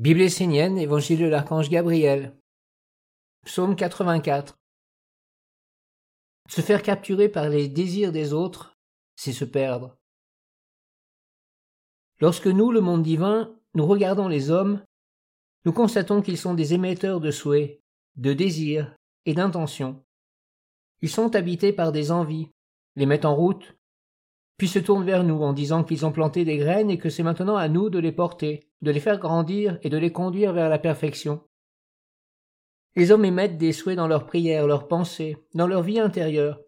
Bible 0.00 0.22
essénienne, 0.22 0.78
Évangile 0.78 1.18
de 1.18 1.26
l'archange 1.26 1.68
Gabriel. 1.68 2.34
Psaume 3.44 3.76
84. 3.76 4.58
Se 6.48 6.62
faire 6.62 6.82
capturer 6.82 7.28
par 7.28 7.50
les 7.50 7.68
désirs 7.68 8.10
des 8.10 8.32
autres, 8.32 8.78
c'est 9.16 9.34
se 9.34 9.44
perdre. 9.44 9.98
Lorsque 12.18 12.46
nous, 12.46 12.72
le 12.72 12.80
monde 12.80 13.02
divin, 13.02 13.54
nous 13.74 13.86
regardons 13.86 14.26
les 14.26 14.50
hommes, 14.50 14.82
nous 15.66 15.72
constatons 15.74 16.22
qu'ils 16.22 16.38
sont 16.38 16.54
des 16.54 16.72
émetteurs 16.72 17.20
de 17.20 17.30
souhaits, 17.30 17.82
de 18.16 18.32
désirs 18.32 18.96
et 19.26 19.34
d'intentions. 19.34 20.02
Ils 21.02 21.10
sont 21.10 21.36
habités 21.36 21.74
par 21.74 21.92
des 21.92 22.10
envies, 22.10 22.48
les 22.96 23.04
mettent 23.04 23.26
en 23.26 23.36
route, 23.36 23.76
puis 24.60 24.68
se 24.68 24.78
tournent 24.78 25.06
vers 25.06 25.24
nous 25.24 25.42
en 25.42 25.54
disant 25.54 25.84
qu'ils 25.84 26.04
ont 26.04 26.12
planté 26.12 26.44
des 26.44 26.58
graines 26.58 26.90
et 26.90 26.98
que 26.98 27.08
c'est 27.08 27.22
maintenant 27.22 27.56
à 27.56 27.70
nous 27.70 27.88
de 27.88 27.98
les 27.98 28.12
porter, 28.12 28.68
de 28.82 28.90
les 28.90 29.00
faire 29.00 29.18
grandir 29.18 29.78
et 29.82 29.88
de 29.88 29.96
les 29.96 30.12
conduire 30.12 30.52
vers 30.52 30.68
la 30.68 30.78
perfection. 30.78 31.40
Les 32.94 33.10
hommes 33.10 33.24
émettent 33.24 33.56
des 33.56 33.72
souhaits 33.72 33.96
dans 33.96 34.06
leurs 34.06 34.26
prières, 34.26 34.66
leurs 34.66 34.86
pensées, 34.86 35.38
dans 35.54 35.66
leur 35.66 35.80
vie 35.82 35.98
intérieure, 35.98 36.60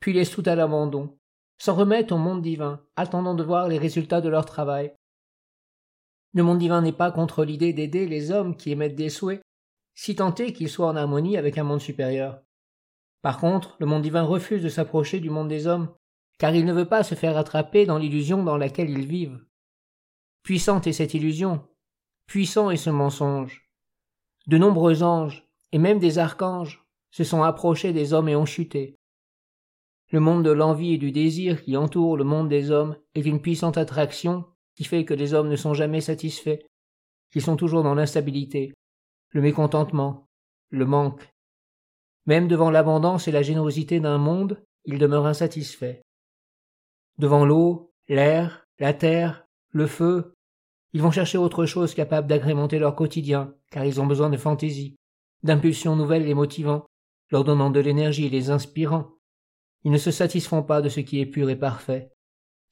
puis 0.00 0.12
les 0.12 0.24
soutent 0.24 0.48
à 0.48 0.56
l'abandon, 0.56 1.20
s'en 1.56 1.76
remettent 1.76 2.10
au 2.10 2.18
monde 2.18 2.42
divin, 2.42 2.84
attendant 2.96 3.36
de 3.36 3.44
voir 3.44 3.68
les 3.68 3.78
résultats 3.78 4.20
de 4.20 4.28
leur 4.28 4.44
travail. 4.44 4.92
Le 6.34 6.42
monde 6.42 6.58
divin 6.58 6.82
n'est 6.82 6.90
pas 6.90 7.12
contre 7.12 7.44
l'idée 7.44 7.72
d'aider 7.72 8.08
les 8.08 8.32
hommes 8.32 8.56
qui 8.56 8.72
émettent 8.72 8.96
des 8.96 9.08
souhaits, 9.08 9.40
si 9.94 10.16
tant 10.16 10.34
est 10.34 10.52
qu'ils 10.52 10.68
soient 10.68 10.88
en 10.88 10.96
harmonie 10.96 11.36
avec 11.36 11.58
un 11.58 11.62
monde 11.62 11.80
supérieur. 11.80 12.42
Par 13.22 13.38
contre, 13.38 13.76
le 13.78 13.86
monde 13.86 14.02
divin 14.02 14.22
refuse 14.22 14.64
de 14.64 14.68
s'approcher 14.68 15.20
du 15.20 15.30
monde 15.30 15.46
des 15.46 15.68
hommes, 15.68 15.94
car 16.38 16.54
il 16.54 16.64
ne 16.64 16.72
veut 16.72 16.88
pas 16.88 17.02
se 17.02 17.14
faire 17.14 17.36
attraper 17.36 17.86
dans 17.86 17.98
l'illusion 17.98 18.42
dans 18.42 18.56
laquelle 18.56 18.90
ils 18.90 19.06
vivent. 19.06 19.44
Puissante 20.42 20.86
est 20.86 20.92
cette 20.92 21.14
illusion, 21.14 21.66
puissant 22.26 22.70
est 22.70 22.76
ce 22.76 22.90
mensonge. 22.90 23.70
De 24.46 24.58
nombreux 24.58 25.02
anges, 25.02 25.48
et 25.72 25.78
même 25.78 25.98
des 25.98 26.18
archanges, 26.18 26.84
se 27.10 27.24
sont 27.24 27.42
approchés 27.42 27.92
des 27.92 28.12
hommes 28.12 28.28
et 28.28 28.36
ont 28.36 28.46
chuté. 28.46 28.96
Le 30.12 30.20
monde 30.20 30.44
de 30.44 30.50
l'envie 30.50 30.94
et 30.94 30.98
du 30.98 31.10
désir 31.10 31.64
qui 31.64 31.76
entoure 31.76 32.16
le 32.16 32.24
monde 32.24 32.48
des 32.48 32.70
hommes 32.70 32.96
est 33.14 33.26
une 33.26 33.40
puissante 33.40 33.76
attraction 33.76 34.44
qui 34.76 34.84
fait 34.84 35.04
que 35.04 35.14
les 35.14 35.34
hommes 35.34 35.48
ne 35.48 35.56
sont 35.56 35.74
jamais 35.74 36.00
satisfaits, 36.00 36.60
qu'ils 37.32 37.42
sont 37.42 37.56
toujours 37.56 37.82
dans 37.82 37.94
l'instabilité, 37.94 38.72
le 39.30 39.40
mécontentement, 39.40 40.28
le 40.70 40.86
manque. 40.86 41.28
Même 42.26 42.46
devant 42.46 42.70
l'abondance 42.70 43.26
et 43.26 43.32
la 43.32 43.42
générosité 43.42 43.98
d'un 43.98 44.18
monde, 44.18 44.62
ils 44.84 44.98
demeurent 44.98 45.26
insatisfaits. 45.26 46.02
Devant 47.18 47.44
l'eau, 47.44 47.92
l'air, 48.08 48.66
la 48.78 48.92
terre, 48.92 49.46
le 49.70 49.86
feu, 49.86 50.34
ils 50.92 51.02
vont 51.02 51.10
chercher 51.10 51.38
autre 51.38 51.66
chose 51.66 51.94
capable 51.94 52.26
d'agrémenter 52.26 52.78
leur 52.78 52.94
quotidien, 52.94 53.54
car 53.70 53.84
ils 53.84 54.00
ont 54.00 54.06
besoin 54.06 54.30
de 54.30 54.36
fantaisie, 54.36 54.96
d'impulsions 55.42 55.96
nouvelles 55.96 56.24
les 56.24 56.34
motivant, 56.34 56.86
leur 57.30 57.44
donnant 57.44 57.70
de 57.70 57.80
l'énergie 57.80 58.26
et 58.26 58.30
les 58.30 58.50
inspirant. 58.50 59.10
Ils 59.84 59.90
ne 59.90 59.98
se 59.98 60.10
satisfont 60.10 60.62
pas 60.62 60.82
de 60.82 60.88
ce 60.88 61.00
qui 61.00 61.20
est 61.20 61.26
pur 61.26 61.48
et 61.48 61.56
parfait. 61.56 62.12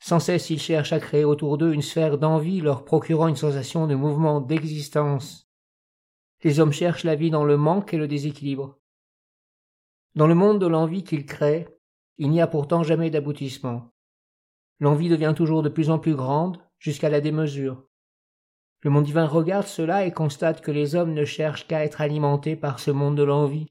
Sans 0.01 0.21
cesse 0.21 0.51
ils 0.51 0.61
cherchent 0.61 0.93
à 0.93 1.01
créer 1.01 1.25
autour 1.25 1.57
d'eux 1.57 1.73
une 1.73 1.83
sphère 1.83 2.19
d'envie 2.19 2.61
leur 2.61 2.85
procurant 2.85 3.29
une 3.29 3.37
sensation 3.37 3.87
de 3.87 3.95
mouvement, 3.95 4.41
d'existence. 4.41 5.49
Les 6.43 6.61
hommes 6.61 6.73
cherchent 6.73 7.05
la 7.05 7.15
vie 7.15 7.31
dans 7.31 7.45
le 7.45 7.57
manque 7.57 7.95
et 7.95 7.99
le 7.99 8.09
déséquilibre. 8.09 8.79
Dans 10.15 10.27
le 10.27 10.35
monde 10.35 10.61
de 10.61 10.67
l'envie 10.67 11.05
qu'ils 11.05 11.25
créent, 11.25 11.69
il 12.19 12.31
n'y 12.31 12.41
a 12.41 12.47
pourtant 12.47 12.83
jamais 12.83 13.11
d'aboutissement. 13.11 13.94
L'envie 14.81 15.09
devient 15.09 15.35
toujours 15.37 15.63
de 15.63 15.69
plus 15.69 15.91
en 15.91 15.99
plus 15.99 16.15
grande, 16.15 16.59
jusqu'à 16.79 17.09
la 17.09 17.21
démesure. 17.21 17.85
Le 18.83 18.91
monde 18.91 19.05
divin 19.05 19.27
regarde 19.27 19.67
cela 19.67 20.05
et 20.05 20.13
constate 20.13 20.61
que 20.61 20.71
les 20.71 20.95
hommes 20.95 21.15
ne 21.15 21.25
cherchent 21.25 21.67
qu'à 21.67 21.85
être 21.85 22.01
alimentés 22.01 22.57
par 22.57 22.79
ce 22.81 22.91
monde 22.91 23.17
de 23.17 23.23
l'envie, 23.23 23.67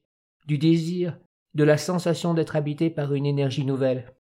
du 0.48 0.58
désir, 0.58 1.20
de 1.54 1.64
la 1.64 1.78
sensation 1.78 2.34
d'être 2.34 2.56
habités 2.56 2.90
par 2.90 3.14
une 3.14 3.28
énergie 3.28 3.66
nouvelle. 3.66 4.16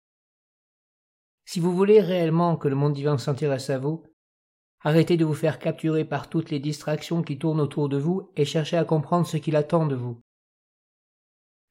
Si 1.44 1.60
vous 1.60 1.74
voulez 1.74 2.00
réellement 2.00 2.56
que 2.56 2.68
le 2.68 2.76
monde 2.76 2.92
divin 2.92 3.18
s'intéresse 3.18 3.70
à 3.70 3.78
vous, 3.78 4.04
arrêtez 4.80 5.16
de 5.16 5.24
vous 5.24 5.34
faire 5.34 5.58
capturer 5.58 6.04
par 6.04 6.28
toutes 6.28 6.50
les 6.50 6.60
distractions 6.60 7.22
qui 7.22 7.38
tournent 7.38 7.60
autour 7.60 7.88
de 7.88 7.96
vous 7.96 8.30
et 8.36 8.44
cherchez 8.44 8.76
à 8.76 8.84
comprendre 8.84 9.26
ce 9.26 9.38
qu'il 9.38 9.56
attend 9.56 9.86
de 9.86 9.96
vous. 9.96 10.20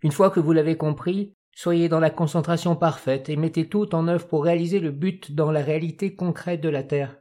Une 0.01 0.11
fois 0.11 0.31
que 0.31 0.39
vous 0.39 0.51
l'avez 0.51 0.77
compris, 0.77 1.35
Soyez 1.53 1.89
dans 1.89 1.99
la 1.99 2.09
concentration 2.09 2.75
parfaite 2.75 3.29
et 3.29 3.35
mettez 3.35 3.67
tout 3.67 3.93
en 3.93 4.07
œuvre 4.07 4.27
pour 4.27 4.43
réaliser 4.43 4.79
le 4.79 4.91
but 4.91 5.33
dans 5.33 5.51
la 5.51 5.61
réalité 5.61 6.15
concrète 6.15 6.61
de 6.61 6.69
la 6.69 6.83
terre. 6.83 7.17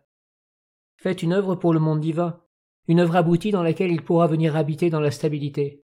Faites 0.97 1.23
une 1.23 1.33
œuvre 1.33 1.57
pour 1.57 1.73
le 1.73 1.81
monde 1.81 2.01
divin, 2.01 2.41
une 2.87 3.01
œuvre 3.01 3.17
aboutie 3.17 3.51
dans 3.51 3.63
laquelle 3.63 3.91
il 3.91 4.03
pourra 4.03 4.27
venir 4.27 4.57
habiter 4.57 4.91
dans 4.91 5.01
la 5.01 5.11
stabilité. 5.11 5.85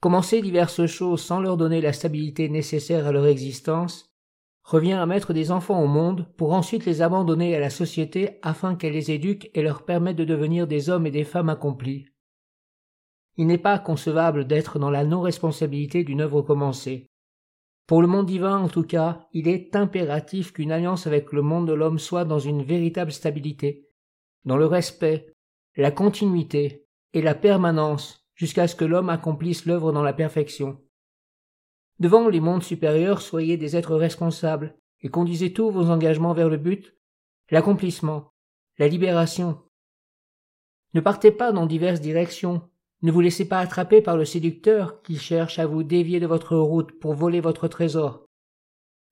Commencer 0.00 0.42
diverses 0.42 0.86
choses 0.86 1.22
sans 1.22 1.40
leur 1.40 1.56
donner 1.56 1.80
la 1.80 1.92
stabilité 1.92 2.48
nécessaire 2.48 3.06
à 3.06 3.12
leur 3.12 3.26
existence 3.26 4.14
revient 4.62 4.92
à 4.92 5.06
mettre 5.06 5.32
des 5.32 5.50
enfants 5.50 5.82
au 5.82 5.86
monde 5.86 6.26
pour 6.36 6.52
ensuite 6.52 6.86
les 6.86 7.02
abandonner 7.02 7.54
à 7.54 7.60
la 7.60 7.70
société 7.70 8.38
afin 8.42 8.76
qu'elle 8.76 8.94
les 8.94 9.10
éduque 9.10 9.50
et 9.54 9.62
leur 9.62 9.84
permette 9.84 10.16
de 10.16 10.24
devenir 10.24 10.66
des 10.66 10.88
hommes 10.88 11.06
et 11.06 11.10
des 11.10 11.24
femmes 11.24 11.50
accomplis. 11.50 12.06
Il 13.36 13.46
n'est 13.46 13.58
pas 13.58 13.78
concevable 13.78 14.46
d'être 14.46 14.78
dans 14.78 14.90
la 14.90 15.04
non-responsabilité 15.04 16.04
d'une 16.04 16.20
œuvre 16.20 16.42
commencée. 16.42 17.08
Pour 17.86 18.00
le 18.00 18.08
monde 18.08 18.26
divin, 18.26 18.58
en 18.58 18.68
tout 18.68 18.84
cas, 18.84 19.26
il 19.32 19.48
est 19.48 19.76
impératif 19.76 20.52
qu'une 20.52 20.72
alliance 20.72 21.06
avec 21.06 21.32
le 21.32 21.42
monde 21.42 21.68
de 21.68 21.74
l'homme 21.74 21.98
soit 21.98 22.24
dans 22.24 22.38
une 22.38 22.62
véritable 22.62 23.12
stabilité, 23.12 23.88
dans 24.44 24.56
le 24.56 24.66
respect, 24.66 25.34
la 25.76 25.90
continuité 25.90 26.86
et 27.12 27.22
la 27.22 27.34
permanence, 27.34 28.26
jusqu'à 28.34 28.68
ce 28.68 28.76
que 28.76 28.84
l'homme 28.84 29.10
accomplisse 29.10 29.66
l'œuvre 29.66 29.92
dans 29.92 30.02
la 30.02 30.12
perfection. 30.12 30.80
Devant 31.98 32.28
les 32.28 32.40
mondes 32.40 32.62
supérieurs, 32.62 33.20
soyez 33.20 33.56
des 33.56 33.76
êtres 33.76 33.96
responsables 33.96 34.76
et 35.00 35.08
conduisez 35.08 35.52
tous 35.52 35.70
vos 35.70 35.90
engagements 35.90 36.32
vers 36.32 36.48
le 36.48 36.56
but, 36.56 36.96
l'accomplissement, 37.50 38.32
la 38.78 38.88
libération. 38.88 39.60
Ne 40.94 41.00
partez 41.00 41.30
pas 41.30 41.52
dans 41.52 41.66
diverses 41.66 42.00
directions, 42.00 42.62
ne 43.02 43.12
vous 43.12 43.20
laissez 43.20 43.46
pas 43.46 43.58
attraper 43.58 44.00
par 44.00 44.16
le 44.16 44.24
séducteur 44.24 45.02
qui 45.02 45.18
cherche 45.18 45.58
à 45.58 45.66
vous 45.66 45.82
dévier 45.82 46.20
de 46.20 46.26
votre 46.26 46.56
route 46.56 46.98
pour 46.98 47.14
voler 47.14 47.40
votre 47.40 47.68
trésor. 47.68 48.24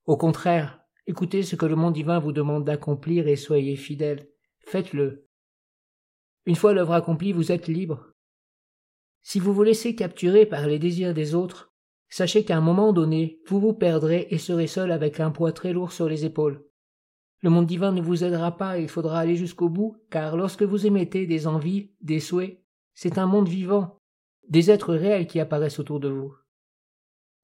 Au 0.07 0.17
contraire, 0.17 0.81
écoutez 1.07 1.43
ce 1.43 1.57
que 1.57 1.67
le 1.67 1.77
monde 1.77 1.95
divin 1.95 2.19
vous 2.19 2.33
demande 2.33 2.65
d'accomplir 2.65 3.29
et 3.29 3.37
soyez 3.37 3.77
fidèles. 3.77 4.29
Faites-le. 4.61 5.29
Une 6.47 6.57
fois 6.57 6.73
l'œuvre 6.73 6.95
accomplie, 6.95 7.33
vous 7.33 7.53
êtes 7.53 7.69
libre. 7.69 8.13
Si 9.23 9.39
vous 9.39 9.53
vous 9.53 9.63
laissez 9.63 9.95
capturer 9.95 10.47
par 10.47 10.67
les 10.67 10.79
désirs 10.79 11.15
des 11.15 11.35
autres, 11.35 11.73
sachez 12.09 12.45
qu'à 12.45 12.57
un 12.57 12.61
moment 12.61 12.93
donné, 12.93 13.41
vous 13.47 13.61
vous 13.61 13.75
perdrez 13.75 14.27
et 14.31 14.39
serez 14.39 14.67
seul 14.67 14.91
avec 14.91 15.21
un 15.21 15.31
poids 15.31 15.53
très 15.53 15.73
lourd 15.73 15.93
sur 15.93 16.09
les 16.09 16.25
épaules. 16.25 16.65
Le 17.43 17.51
monde 17.51 17.67
divin 17.67 17.93
ne 17.93 18.01
vous 18.01 18.25
aidera 18.25 18.57
pas 18.57 18.79
il 18.79 18.89
faudra 18.89 19.19
aller 19.19 19.37
jusqu'au 19.37 19.69
bout, 19.69 19.97
car 20.11 20.37
lorsque 20.37 20.63
vous 20.63 20.87
émettez 20.87 21.27
des 21.27 21.47
envies, 21.47 21.91
des 22.01 22.21
souhaits, 22.21 22.62
c'est 22.95 23.19
un 23.19 23.27
monde 23.27 23.49
vivant, 23.49 23.99
des 24.49 24.71
êtres 24.71 24.95
réels 24.95 25.27
qui 25.27 25.41
apparaissent 25.41 25.79
autour 25.79 26.01
de 26.01 26.09
vous. 26.09 26.35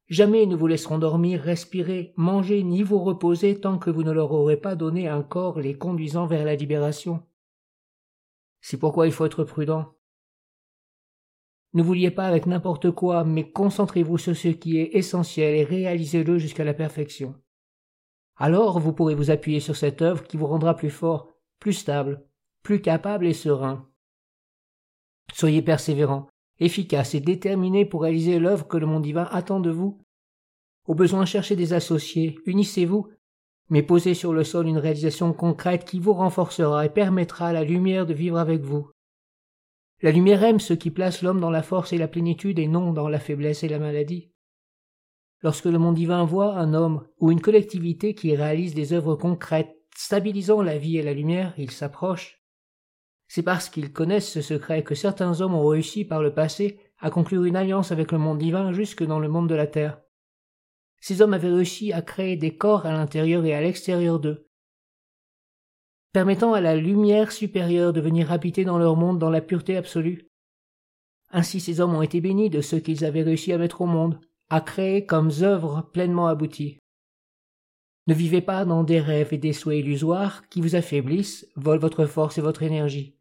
Jamais 0.09 0.45
ils 0.45 0.49
ne 0.49 0.57
vous 0.57 0.67
laisseront 0.67 0.99
dormir, 0.99 1.41
respirer, 1.41 2.15
manger 2.17 2.63
ni 2.63 2.83
vous 2.83 2.99
reposer 2.99 3.61
tant 3.61 3.79
que 3.79 3.91
vous 3.91 4.03
ne 4.03 4.13
leur 4.13 4.33
aurez 4.33 4.57
pas 4.57 4.75
donné 4.75 5.07
un 5.07 5.23
corps 5.23 5.61
les 5.61 5.77
conduisant 5.77 6.27
vers 6.27 6.45
la 6.45 6.55
libération. 6.55 7.23
C'est 8.61 8.79
pourquoi 8.79 9.07
il 9.07 9.13
faut 9.13 9.27
être 9.27 9.45
prudent. 9.45 9.95
Ne 11.75 11.83
vous 11.83 11.93
liez 11.93 12.11
pas 12.11 12.27
avec 12.27 12.47
n'importe 12.47 12.91
quoi, 12.91 13.25
mais 13.25 13.51
concentrez-vous 13.51 14.17
sur 14.17 14.35
ce 14.35 14.49
qui 14.49 14.79
est 14.79 14.97
essentiel 14.97 15.55
et 15.55 15.65
réalisez-le 15.65 16.39
jusqu'à 16.39 16.65
la 16.65 16.73
perfection. 16.73 17.35
Alors 18.37 18.81
vous 18.81 18.95
pourrez 18.95 19.15
vous 19.15 19.31
appuyer 19.31 19.61
sur 19.61 19.77
cette 19.77 20.01
œuvre 20.01 20.23
qui 20.23 20.39
vous 20.39 20.47
rendra 20.47 20.75
plus 20.75 20.91
fort, 20.91 21.35
plus 21.59 21.75
stable, 21.75 22.25
plus 22.63 22.81
capable 22.81 23.27
et 23.27 23.35
serein. 23.35 23.87
Soyez 25.33 25.63
persévérant, 25.63 26.29
efficace 26.59 27.15
et 27.15 27.21
déterminé 27.21 27.85
pour 27.85 28.03
réaliser 28.03 28.39
l'œuvre 28.39 28.67
que 28.67 28.77
le 28.77 28.87
monde 28.87 29.03
divin 29.03 29.29
attend 29.31 29.61
de 29.61 29.71
vous. 29.71 30.01
Au 30.87 30.95
besoin, 30.95 31.25
cherchez 31.25 31.55
des 31.57 31.73
associés, 31.73 32.39
unissez-vous, 32.47 33.09
mais 33.71 33.83
posez 33.83 34.15
sur 34.15 34.33
le 34.33 34.45
sol 34.45 34.67
une 34.67 34.79
réalisation 34.79 35.33
concrète 35.33 35.85
qui 35.85 36.01
vous 36.01 36.15
renforcera 36.15 36.87
et 36.87 36.91
permettra 36.91 37.49
à 37.49 37.53
la 37.53 37.65
lumière 37.65 38.07
de 38.07 38.15
vivre 38.15 38.39
avec 38.39 38.63
vous. 38.63 38.91
La 40.01 40.13
lumière 40.13 40.45
aime 40.45 40.61
ceux 40.61 40.77
qui 40.77 40.91
placent 40.91 41.23
l'homme 41.23 41.41
dans 41.41 41.51
la 41.51 41.63
force 41.63 41.93
et 41.93 41.99
la 41.99 42.09
plénitude 42.09 42.59
et 42.59 42.69
non 42.69 42.93
dans 42.93 43.09
la 43.09 43.19
faiblesse 43.19 43.65
et 43.65 43.69
la 43.69 43.79
maladie. 43.79 44.31
Lorsque 45.43 45.67
le 45.67 45.79
monde 45.79 45.97
divin 45.97 46.25
voit 46.25 46.57
un 46.57 46.73
homme 46.73 47.07
ou 47.19 47.31
une 47.31 47.41
collectivité 47.41 48.15
qui 48.15 48.35
réalise 48.35 48.75
des 48.75 48.93
œuvres 48.93 49.17
concrètes, 49.17 49.77
stabilisant 49.97 50.63
la 50.63 50.79
vie 50.79 50.99
et 50.99 51.03
la 51.03 51.13
lumière, 51.13 51.53
il 51.59 51.71
s'approche, 51.71 52.38
c'est 53.29 53.43
parce 53.43 53.69
qu'ils 53.69 53.93
connaissent 53.93 54.33
ce 54.33 54.41
secret 54.41 54.83
que 54.83 54.95
certains 54.95 55.41
hommes 55.41 55.55
ont 55.55 55.67
réussi 55.67 56.05
par 56.05 56.23
le 56.23 56.33
passé 56.33 56.81
à 56.99 57.11
conclure 57.11 57.45
une 57.45 57.57
alliance 57.57 57.93
avec 57.93 58.11
le 58.11 58.19
monde 58.19 58.39
divin 58.39 58.73
jusque 58.73 59.05
dans 59.05 59.21
le 59.21 59.29
monde 59.29 59.49
de 59.49 59.55
la 59.55 59.67
terre. 59.67 60.01
Ces 61.01 61.23
hommes 61.23 61.35
avaient 61.35 61.53
réussi 61.53 61.93
à 61.93 62.03
créer 62.03 62.37
des 62.37 62.57
corps 62.57 62.87
à 62.87 62.93
l'intérieur 62.93 63.45
et 63.45 63.55
à 63.55 63.61
l'extérieur 63.61 64.19
d'eux. 64.19 64.47
permettant 66.13 66.55
à 66.55 66.61
la 66.61 66.75
lumière 66.75 67.31
supérieure 67.31 67.93
de 67.93 68.01
venir 68.01 68.33
habiter 68.33 68.65
dans 68.65 68.79
leur 68.79 68.97
monde 68.97 69.19
dans 69.19 69.31
la 69.31 69.43
pureté 69.43 69.77
absolue. 69.77 70.27
Ainsi 71.31 71.61
ces 71.61 71.81
hommes 71.81 71.95
ont 71.95 72.03
été 72.03 72.21
bénis 72.21 72.49
de 72.49 72.63
ce 72.63 72.77
qu'ils 72.77 73.05
avaient 73.05 73.23
réussi 73.23 73.53
à 73.53 73.59
mettre 73.59 73.83
au 73.83 73.87
monde, 73.87 74.19
à 74.49 74.63
créer 74.63 75.05
comme 75.05 75.31
œuvres 75.43 75.83
pleinement 75.93 76.27
abouties. 76.27 76.79
Ne 78.07 78.15
vivez 78.15 78.41
pas 78.41 78.65
dans 78.65 78.85
des 78.85 79.01
rêves 79.01 79.35
et 79.35 79.39
des 79.39 79.53
souhaits 79.53 79.81
illusoires 79.81 80.49
qui 80.49 80.63
vous 80.63 80.75
affaiblissent, 80.75 81.47
volent 81.57 81.79
votre 81.79 82.07
force 82.07 82.39
et 82.39 82.41
votre 82.41 82.63
énergie. 82.63 83.18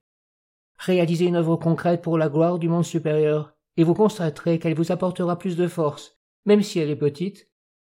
Réalisez 0.77 1.25
une 1.25 1.35
œuvre 1.35 1.55
concrète 1.55 2.01
pour 2.01 2.17
la 2.17 2.29
gloire 2.29 2.59
du 2.59 2.69
monde 2.69 2.85
supérieur, 2.85 3.53
et 3.77 3.83
vous 3.83 3.93
constaterez 3.93 4.59
qu'elle 4.59 4.75
vous 4.75 4.91
apportera 4.91 5.37
plus 5.37 5.55
de 5.55 5.67
force, 5.67 6.17
même 6.45 6.61
si 6.61 6.79
elle 6.79 6.89
est 6.89 6.95
petite. 6.95 7.47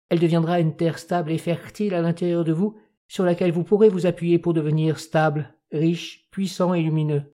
Elle 0.10 0.20
deviendra 0.20 0.60
une 0.60 0.76
terre 0.76 1.00
stable 1.00 1.32
et 1.32 1.38
fertile 1.38 1.94
à 1.94 2.02
l'intérieur 2.02 2.44
de 2.44 2.54
vous, 2.54 2.78
sur 3.08 3.24
laquelle 3.26 3.52
vous 3.52 3.64
pourrez 3.64 3.90
vous 3.90 4.06
appuyer 4.06 4.40
pour 4.40 4.54
devenir 4.54 5.00
stable, 5.00 5.56
riche, 5.72 6.28
puissant 6.32 6.74
et 6.74 6.82
lumineux. 6.82 7.33